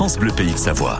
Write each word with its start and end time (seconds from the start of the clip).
France 0.00 0.18
Bleu 0.18 0.32
Pays 0.32 0.54
de 0.54 0.56
Savoie. 0.56 0.98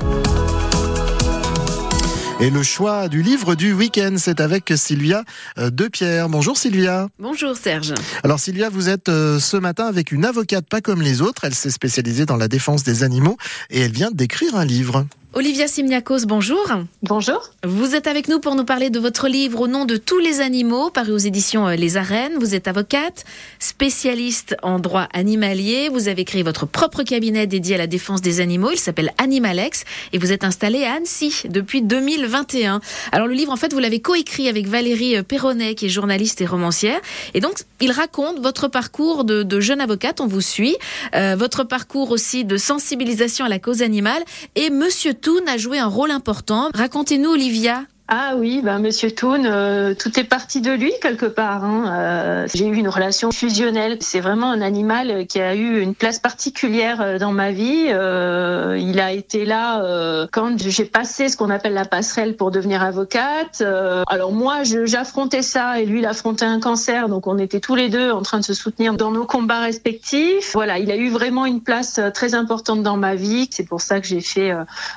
Et 2.38 2.50
le 2.50 2.62
choix 2.62 3.08
du 3.08 3.23
livre 3.23 3.54
du 3.54 3.73
week-end, 3.73 4.17
c'est 4.19 4.41
avec 4.41 4.75
Sylvia 4.76 5.25
euh, 5.57 5.71
Depierre. 5.71 6.28
Bonjour 6.28 6.58
Sylvia. 6.58 7.08
Bonjour 7.18 7.57
Serge. 7.57 7.94
Alors 8.25 8.39
Sylvia, 8.39 8.69
vous 8.69 8.91
êtes 8.91 9.09
euh, 9.09 9.39
ce 9.39 9.57
matin 9.57 9.87
avec 9.87 10.13
une 10.13 10.27
avocate 10.27 10.67
pas 10.67 10.83
comme 10.83 11.01
les 11.01 11.23
autres. 11.23 11.45
Elle 11.45 11.55
s'est 11.55 11.71
spécialisée 11.71 12.27
dans 12.27 12.37
la 12.37 12.47
défense 12.47 12.83
des 12.83 13.03
animaux 13.03 13.39
et 13.71 13.81
elle 13.81 13.93
vient 13.93 14.10
d'écrire 14.10 14.54
un 14.54 14.67
livre. 14.67 15.06
Olivia 15.33 15.69
Simniakos, 15.69 16.26
bonjour. 16.26 16.66
Bonjour. 17.04 17.50
Vous 17.62 17.94
êtes 17.94 18.08
avec 18.08 18.26
nous 18.26 18.40
pour 18.40 18.56
nous 18.56 18.64
parler 18.64 18.90
de 18.90 18.98
votre 18.98 19.28
livre 19.28 19.60
Au 19.60 19.68
nom 19.68 19.84
de 19.84 19.96
tous 19.96 20.18
les 20.18 20.40
animaux, 20.40 20.90
paru 20.90 21.12
aux 21.12 21.18
éditions 21.18 21.68
euh, 21.68 21.76
Les 21.76 21.96
Arènes. 21.96 22.32
Vous 22.40 22.56
êtes 22.56 22.66
avocate, 22.66 23.24
spécialiste 23.60 24.56
en 24.64 24.80
droit 24.80 25.06
animalier. 25.12 25.88
Vous 25.88 26.08
avez 26.08 26.24
créé 26.24 26.42
votre 26.42 26.66
propre 26.66 27.04
cabinet 27.04 27.46
dédié 27.46 27.77
à 27.77 27.78
la 27.78 27.86
défense 27.86 28.22
des 28.22 28.40
animaux. 28.40 28.72
Il 28.72 28.78
s'appelle 28.78 29.12
Animalex 29.18 29.84
et 30.12 30.19
vous 30.19 30.32
êtes 30.32 30.42
installé 30.42 30.82
à 30.82 30.95
Annecy 30.95 31.42
depuis 31.48 31.80
2021. 31.80 32.80
Alors 33.12 33.28
le 33.28 33.34
livre, 33.34 33.52
en 33.52 33.56
fait, 33.56 33.72
vous 33.72 33.78
l'avez 33.78 34.00
coécrit 34.00 34.48
avec 34.48 34.66
Valérie 34.66 35.16
euh, 35.16 35.22
Perronnet, 35.22 35.77
qui 35.77 35.86
est 35.86 35.91
journaliste 35.91 36.41
et 36.41 36.47
romancière. 36.47 37.00
Et 37.34 37.41
donc, 37.41 37.55
il 37.80 37.92
raconte 37.92 38.41
votre 38.41 38.66
parcours 38.66 39.22
de, 39.22 39.44
de 39.44 39.60
jeune 39.60 39.80
avocate. 39.80 40.20
On 40.20 40.27
vous 40.27 40.41
suit. 40.41 40.77
Euh, 41.14 41.36
votre 41.38 41.62
parcours 41.62 42.10
aussi 42.10 42.44
de 42.44 42.56
sensibilisation 42.56 43.44
à 43.44 43.48
la 43.48 43.60
cause 43.60 43.83
animale. 43.83 44.24
Et 44.56 44.70
Monsieur 44.70 45.14
Toon 45.20 45.47
a 45.48 45.59
joué 45.59 45.79
un 45.79 45.87
rôle 45.87 46.10
important. 46.10 46.70
Racontez-nous, 46.73 47.30
Olivia. 47.30 47.84
Ah 48.12 48.32
oui, 48.37 48.60
ben 48.60 48.80
Monsieur 48.80 49.12
Toon, 49.12 49.45
euh, 49.45 49.95
tout 49.95 50.19
est 50.19 50.24
parti 50.24 50.60
de 50.60 50.73
lui 50.73 50.92
quelque 51.00 51.27
part. 51.27 51.62
Hein. 51.62 51.84
Euh, 51.92 52.46
j'ai 52.52 52.66
eu 52.66 52.74
une 52.74 52.88
relation 52.88 53.30
fusionnelle. 53.30 53.98
C'est 54.00 54.19
vraiment 54.19 54.50
un 54.50 54.62
animal 54.62 55.28
qui 55.28 55.41
a 55.41 55.55
eu 55.55 55.80
une 55.80 55.95
place 55.95 56.19
particulière 56.19 57.00
euh, 57.00 57.19
dans 57.20 57.30
ma 57.30 57.52
vie. 57.52 57.84
Euh, 57.86 58.77
il 58.80 58.98
a 58.98 59.12
été 59.12 59.45
là 59.45 59.84
euh, 59.84 60.27
quand 60.33 60.59
j'ai 60.59 60.86
passé 60.86 61.28
ce 61.28 61.36
qu'on 61.36 61.50
appelle 61.50 61.73
la 61.73 61.84
passerelle 61.84 62.34
pour 62.34 62.50
devenir 62.50 62.83
avocate. 62.83 63.62
alors 64.08 64.33
moi, 64.33 64.64
j'affrontais 64.64 65.42
ça 65.42 65.78
et 65.78 65.86
lui, 65.86 66.00
il 66.00 66.06
affrontait 66.06 66.44
un 66.44 66.58
cancer. 66.58 67.08
Donc 67.08 67.28
on 67.28 67.38
était 67.38 67.61
tous 67.61 67.77
les 67.77 67.91
deux 67.91 68.11
en 68.11 68.22
train 68.22 68.41
de 68.41 68.44
se 68.44 68.55
soutenir 68.55 68.94
dans 68.94 69.12
nos 69.12 69.25
combats 69.25 69.61
respectifs. 69.61 70.50
Voilà, 70.53 70.81
il 70.81 70.91
a 70.91 70.97
eu 70.97 71.11
vraiment 71.11 71.47
une 71.47 71.61
place 71.61 72.00
très 72.12 72.34
importante 72.34 72.83
dans 72.83 72.97
ma 72.97 73.14
vie. 73.14 73.47
C'est 73.53 73.69
pour 73.69 73.81
ça 73.81 74.00
que 74.00 74.08
j'ai 74.08 74.20
fait 74.20 74.50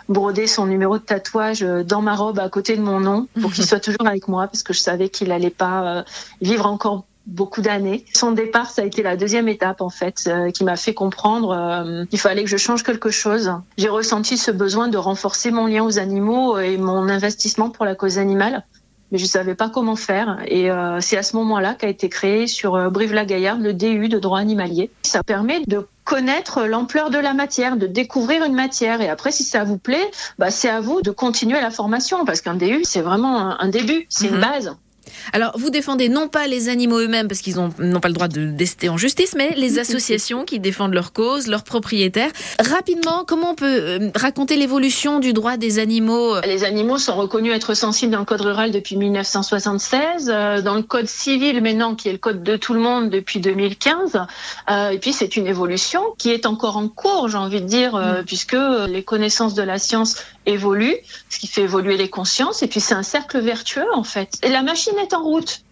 broder 0.09 0.47
son 0.47 0.65
numéro 0.65 0.97
de 0.97 1.03
tatouage 1.03 1.61
dans 1.61 2.01
ma 2.01 2.15
robe 2.15 2.39
à 2.39 2.49
côté 2.49 2.75
de 2.75 2.81
mon 2.81 3.02
nom 3.03 3.27
pour 3.41 3.53
qu'il 3.53 3.65
soit 3.67 3.79
toujours 3.79 4.07
avec 4.07 4.27
moi 4.27 4.47
parce 4.47 4.63
que 4.63 4.73
je 4.73 4.79
savais 4.79 5.09
qu'il 5.09 5.31
allait 5.31 5.49
pas 5.49 5.97
euh, 5.97 6.03
vivre 6.41 6.65
encore 6.65 7.05
beaucoup 7.25 7.61
d'années. 7.61 8.05
Son 8.13 8.31
départ, 8.31 8.69
ça 8.69 8.81
a 8.81 8.85
été 8.85 9.01
la 9.01 9.15
deuxième 9.15 9.47
étape 9.47 9.81
en 9.81 9.89
fait, 9.89 10.23
euh, 10.27 10.51
qui 10.51 10.63
m'a 10.63 10.75
fait 10.75 10.93
comprendre 10.93 11.51
euh, 11.51 12.05
qu'il 12.05 12.19
fallait 12.19 12.43
que 12.43 12.49
je 12.49 12.57
change 12.57 12.83
quelque 12.83 13.09
chose. 13.11 13.51
J'ai 13.77 13.89
ressenti 13.89 14.37
ce 14.37 14.51
besoin 14.51 14.87
de 14.87 14.97
renforcer 14.97 15.51
mon 15.51 15.67
lien 15.67 15.83
aux 15.83 15.99
animaux 15.99 16.57
et 16.59 16.77
mon 16.77 17.07
investissement 17.09 17.69
pour 17.69 17.85
la 17.85 17.95
cause 17.95 18.17
animale, 18.17 18.65
mais 19.13 19.19
je 19.19 19.25
savais 19.25 19.53
pas 19.55 19.69
comment 19.69 19.95
faire. 19.95 20.39
Et 20.47 20.69
euh, 20.71 20.99
c'est 20.99 21.15
à 21.17 21.23
ce 21.23 21.35
moment-là 21.37 21.75
qu'a 21.75 21.87
été 21.87 22.09
créé 22.09 22.47
sur 22.47 22.75
euh, 22.75 22.89
Brive-la-Gaillarde 22.89 23.61
le 23.61 23.73
DU 23.73 24.09
de 24.09 24.17
droit 24.19 24.39
animalier. 24.39 24.89
Ça 25.03 25.21
permet 25.23 25.61
de 25.67 25.87
connaître 26.03 26.63
l'ampleur 26.65 27.11
de 27.11 27.19
la 27.19 27.33
matière, 27.33 27.77
de 27.77 27.85
découvrir 27.87 28.43
une 28.43 28.55
matière. 28.55 28.99
Et 29.01 29.07
après, 29.07 29.31
si 29.31 29.43
ça 29.43 29.63
vous 29.63 29.77
plaît, 29.77 30.09
bah, 30.39 30.49
c'est 30.51 30.67
à 30.69 30.81
vous 30.81 31.01
de 31.01 31.11
continuer 31.11 31.61
la 31.61 31.69
formation 31.69 32.25
parce 32.25 32.41
qu'un 32.41 32.55
DU, 32.55 32.81
c'est 32.83 33.01
vraiment 33.01 33.37
un, 33.39 33.57
un 33.59 33.69
début, 33.69 34.05
c'est 34.09 34.27
une 34.27 34.35
Mhm. 34.35 34.41
base. 34.41 34.75
Alors, 35.33 35.57
vous 35.57 35.69
défendez 35.69 36.09
non 36.09 36.27
pas 36.27 36.47
les 36.47 36.69
animaux 36.69 36.99
eux-mêmes 36.99 37.27
parce 37.27 37.41
qu'ils 37.41 37.59
ont- 37.59 37.73
n'ont 37.79 37.99
pas 37.99 38.07
le 38.09 38.13
droit 38.13 38.27
de 38.27 38.45
d'ester 38.51 38.89
en 38.89 38.97
justice, 38.97 39.33
mais 39.35 39.53
les 39.55 39.79
associations 39.83 40.43
qui 40.45 40.59
défendent 40.59 40.93
leur 40.93 41.13
cause, 41.13 41.47
leurs 41.47 41.63
propriétaires. 41.63 42.31
Rapidement, 42.59 43.23
comment 43.25 43.51
on 43.51 43.55
peut 43.55 43.65
euh, 43.65 44.09
raconter 44.15 44.55
l'évolution 44.55 45.19
du 45.19 45.33
droit 45.33 45.57
des 45.57 45.79
animaux 45.79 46.39
Les 46.41 46.63
animaux 46.63 46.97
sont 46.97 47.15
reconnus 47.15 47.53
être 47.53 47.73
sensibles 47.73 48.11
dans 48.11 48.19
le 48.19 48.25
code 48.25 48.41
rural 48.41 48.71
depuis 48.71 48.95
1976, 48.95 50.29
euh, 50.33 50.61
dans 50.61 50.75
le 50.75 50.83
code 50.83 51.07
civil 51.07 51.61
maintenant, 51.61 51.95
qui 51.95 52.09
est 52.09 52.13
le 52.13 52.17
code 52.17 52.43
de 52.43 52.55
tout 52.57 52.73
le 52.73 52.79
monde 52.79 53.09
depuis 53.09 53.39
2015. 53.39 54.19
Euh, 54.69 54.89
et 54.89 54.99
puis 54.99 55.13
c'est 55.13 55.35
une 55.35 55.47
évolution 55.47 56.01
qui 56.17 56.31
est 56.31 56.45
encore 56.45 56.77
en 56.77 56.87
cours, 56.87 57.29
j'ai 57.29 57.37
envie 57.37 57.61
de 57.61 57.67
dire, 57.67 57.95
euh, 57.95 58.23
puisque 58.25 58.55
les 58.87 59.03
connaissances 59.03 59.53
de 59.53 59.63
la 59.63 59.77
science 59.79 60.15
évoluent, 60.45 60.97
ce 61.29 61.39
qui 61.39 61.47
fait 61.47 61.61
évoluer 61.61 61.97
les 61.97 62.09
consciences. 62.09 62.63
Et 62.63 62.67
puis 62.67 62.79
c'est 62.79 62.93
un 62.93 63.03
cercle 63.03 63.39
vertueux 63.39 63.85
en 63.93 64.03
fait. 64.03 64.29
Et 64.43 64.49
la 64.49 64.61
machine 64.61 64.92
est 64.97 65.13
en 65.13 65.23
route. 65.23 65.63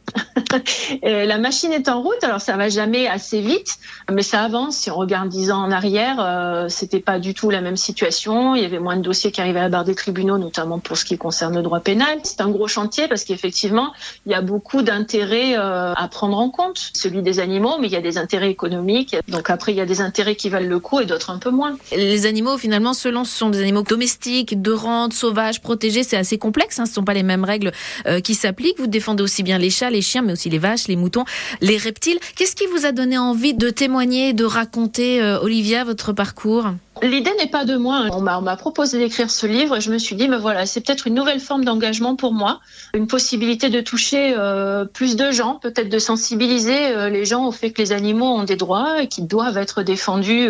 Et 1.01 1.25
la 1.25 1.37
machine 1.37 1.71
est 1.71 1.87
en 1.89 2.01
route, 2.01 2.23
alors 2.23 2.41
ça 2.41 2.57
va 2.57 2.69
jamais 2.69 3.07
assez 3.07 3.41
vite, 3.41 3.77
mais 4.11 4.21
ça 4.21 4.41
avance. 4.41 4.75
Si 4.77 4.91
on 4.91 4.95
regarde 4.95 5.29
dix 5.29 5.51
ans 5.51 5.63
en 5.63 5.71
arrière, 5.71 6.17
euh, 6.19 6.67
c'était 6.69 6.99
pas 6.99 7.19
du 7.19 7.33
tout 7.33 7.49
la 7.49 7.61
même 7.61 7.77
situation. 7.77 8.55
Il 8.55 8.61
y 8.61 8.65
avait 8.65 8.79
moins 8.79 8.97
de 8.97 9.01
dossiers 9.01 9.31
qui 9.31 9.41
arrivaient 9.41 9.59
à 9.59 9.63
la 9.63 9.69
barre 9.69 9.85
des 9.85 9.95
tribunaux, 9.95 10.37
notamment 10.37 10.79
pour 10.79 10.97
ce 10.97 11.05
qui 11.05 11.17
concerne 11.17 11.55
le 11.55 11.61
droit 11.61 11.79
pénal. 11.79 12.19
C'est 12.23 12.41
un 12.41 12.49
gros 12.49 12.67
chantier 12.67 13.07
parce 13.07 13.23
qu'effectivement, 13.23 13.93
il 14.25 14.31
y 14.31 14.35
a 14.35 14.41
beaucoup 14.41 14.81
d'intérêts 14.81 15.57
euh, 15.57 15.93
à 15.93 16.07
prendre 16.07 16.37
en 16.37 16.49
compte, 16.49 16.91
celui 16.93 17.21
des 17.21 17.39
animaux, 17.39 17.77
mais 17.79 17.87
il 17.87 17.93
y 17.93 17.97
a 17.97 18.01
des 18.01 18.17
intérêts 18.17 18.49
économiques. 18.49 19.15
Donc 19.27 19.49
après, 19.49 19.71
il 19.71 19.77
y 19.77 19.81
a 19.81 19.85
des 19.85 20.01
intérêts 20.01 20.35
qui 20.35 20.49
valent 20.49 20.67
le 20.67 20.79
coup 20.79 20.99
et 20.99 21.05
d'autres 21.05 21.29
un 21.29 21.39
peu 21.39 21.49
moins. 21.49 21.77
Les 21.95 22.25
animaux, 22.25 22.57
finalement, 22.57 22.93
selon 22.93 23.23
ce 23.23 23.35
sont 23.35 23.49
des 23.49 23.61
animaux 23.61 23.83
domestiques, 23.83 24.61
de 24.61 24.71
rente, 24.71 25.13
sauvages, 25.13 25.61
protégés, 25.61 26.03
c'est 26.03 26.17
assez 26.17 26.37
complexe. 26.37 26.79
Hein, 26.79 26.85
ce 26.85 26.91
ne 26.91 26.95
sont 26.95 27.03
pas 27.03 27.13
les 27.13 27.23
mêmes 27.23 27.43
règles 27.43 27.71
euh, 28.07 28.19
qui 28.19 28.35
s'appliquent. 28.35 28.79
Vous 28.79 28.87
défendez 28.87 29.23
aussi 29.23 29.43
bien 29.43 29.57
les 29.57 29.69
chats, 29.69 29.89
les 29.89 30.00
chiens, 30.01 30.21
mais 30.21 30.33
aussi 30.33 30.49
les 30.49 30.59
vaches, 30.59 30.87
les 30.87 30.95
moutons, 30.95 31.25
les 31.61 31.77
reptiles. 31.77 32.19
Qu'est-ce 32.35 32.55
qui 32.55 32.65
vous 32.67 32.85
a 32.85 32.91
donné 32.91 33.17
envie 33.17 33.53
de 33.53 33.69
témoigner, 33.69 34.33
de 34.33 34.45
raconter, 34.45 35.21
euh, 35.21 35.39
Olivia, 35.39 35.83
votre 35.83 36.13
parcours? 36.13 36.65
L'idée 37.01 37.31
n'est 37.39 37.47
pas 37.47 37.65
de 37.65 37.77
moi. 37.77 38.05
On 38.11 38.21
m'a 38.21 38.37
on 38.37 38.41
m'a 38.41 38.57
proposé 38.57 38.99
d'écrire 38.99 39.31
ce 39.31 39.47
livre 39.47 39.77
et 39.77 39.81
je 39.81 39.91
me 39.91 39.97
suis 39.97 40.15
dit, 40.15 40.27
mais 40.27 40.37
voilà, 40.37 40.65
c'est 40.65 40.81
peut-être 40.81 41.07
une 41.07 41.15
nouvelle 41.15 41.39
forme 41.39 41.65
d'engagement 41.65 42.15
pour 42.15 42.33
moi, 42.33 42.59
une 42.93 43.07
possibilité 43.07 43.69
de 43.69 43.81
toucher 43.81 44.35
euh, 44.37 44.85
plus 44.85 45.15
de 45.15 45.31
gens, 45.31 45.55
peut-être 45.55 45.89
de 45.89 45.99
sensibiliser 45.99 46.87
euh, 46.87 47.09
les 47.09 47.25
gens 47.25 47.47
au 47.47 47.51
fait 47.51 47.71
que 47.71 47.81
les 47.81 47.91
animaux 47.91 48.27
ont 48.27 48.43
des 48.43 48.55
droits 48.55 49.01
et 49.01 49.07
qu'ils 49.07 49.27
doivent 49.27 49.57
être 49.57 49.81
défendus, 49.83 50.49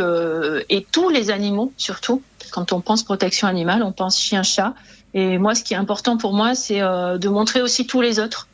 et 0.70 0.86
tous 0.92 1.10
les 1.10 1.32
animaux 1.32 1.72
surtout. 1.78 2.22
Quand 2.52 2.74
on 2.74 2.82
pense 2.82 3.04
protection 3.04 3.48
animale, 3.48 3.84
on 3.84 3.92
pense 3.92 4.20
chien-chat. 4.20 4.74
Et 5.14 5.38
moi, 5.38 5.56
ce 5.56 5.64
qui 5.64 5.74
est 5.74 5.78
important 5.78 6.18
pour 6.18 6.34
moi, 6.34 6.56
c'est 6.56 6.80
de 6.80 7.30
montrer 7.30 7.62
aussi 7.62 7.86
tous 7.86 8.02
les 8.02 8.20
autres. 8.20 8.48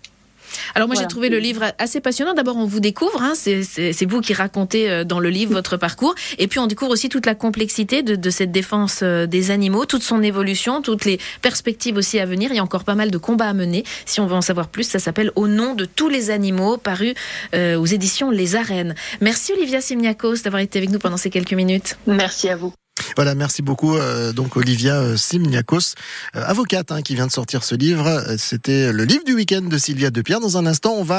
Alors 0.75 0.87
moi 0.87 0.97
j'ai 0.99 1.07
trouvé 1.07 1.29
le 1.29 1.39
livre 1.39 1.73
assez 1.77 2.01
passionnant. 2.01 2.33
D'abord 2.33 2.57
on 2.57 2.65
vous 2.65 2.79
découvre, 2.79 3.21
hein, 3.21 3.33
c'est 3.35 4.05
vous 4.05 4.21
qui 4.21 4.33
racontez 4.33 4.89
euh, 4.89 5.03
dans 5.03 5.19
le 5.19 5.29
livre 5.29 5.53
votre 5.57 5.77
parcours, 5.77 6.15
et 6.37 6.47
puis 6.47 6.59
on 6.59 6.67
découvre 6.67 6.91
aussi 6.91 7.09
toute 7.09 7.25
la 7.25 7.35
complexité 7.35 8.03
de, 8.03 8.15
de 8.15 8.29
cette 8.29 8.51
défense 8.51 8.99
euh, 9.03 9.25
des 9.25 9.51
animaux, 9.51 9.85
toute 9.85 10.03
son 10.03 10.21
évolution, 10.21 10.81
toutes 10.81 11.05
les 11.05 11.19
perspectives 11.41 11.97
aussi 11.97 12.19
à 12.19 12.25
venir. 12.25 12.51
Il 12.51 12.57
y 12.57 12.59
a 12.59 12.63
encore 12.63 12.83
pas 12.83 12.95
mal 12.95 13.11
de 13.11 13.17
combats 13.17 13.49
à 13.49 13.53
mener. 13.53 13.83
Si 14.05 14.19
on 14.19 14.27
veut 14.27 14.35
en 14.35 14.41
savoir 14.41 14.67
plus, 14.67 14.83
ça 14.83 14.99
s'appelle 14.99 15.31
Au 15.35 15.47
nom 15.47 15.73
de 15.75 15.85
tous 15.85 16.09
les 16.09 16.29
animaux, 16.29 16.77
paru 16.77 17.13
euh, 17.53 17.77
aux 17.77 17.85
éditions 17.85 18.31
Les 18.31 18.55
Arènes. 18.55 18.95
Merci 19.21 19.53
Olivia 19.53 19.81
Simniakos 19.81 20.37
d'avoir 20.43 20.61
été 20.61 20.79
avec 20.79 20.89
nous 20.89 20.99
pendant 20.99 21.17
ces 21.17 21.29
quelques 21.29 21.53
minutes. 21.53 21.97
Merci 22.07 22.49
à 22.49 22.55
vous. 22.55 22.73
Voilà, 23.15 23.35
merci 23.35 23.61
beaucoup. 23.61 23.95
euh, 23.95 24.33
donc 24.33 24.57
Olivia 24.57 24.95
euh, 24.95 25.17
Simniakos, 25.17 25.95
euh, 26.35 26.43
avocate, 26.45 26.91
hein, 26.91 27.01
qui 27.01 27.15
vient 27.15 27.27
de 27.27 27.31
sortir 27.31 27.63
ce 27.63 27.75
livre. 27.75 28.35
C'était 28.37 28.91
le 28.91 29.03
livre 29.03 29.23
du 29.25 29.33
week-end 29.33 29.61
de 29.61 29.77
Sylvia 29.77 30.09
Depierre. 30.09 30.39
Dans 30.39 30.57
un 30.57 30.65
instant, 30.65 30.93
on 30.93 31.03
va 31.03 31.15